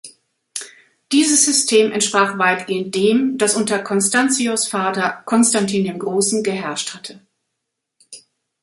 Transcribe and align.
Dieses 1.11 1.45
System 1.45 1.91
entsprach 1.91 2.39
weitgehend 2.39 2.95
dem, 2.95 3.37
das 3.37 3.53
unter 3.55 3.77
Constantius’ 3.77 4.67
Vater 4.67 5.21
Konstantin 5.27 5.83
dem 5.83 5.99
Großen 5.99 6.41
geherrscht 6.41 6.95
hatte. 6.95 7.21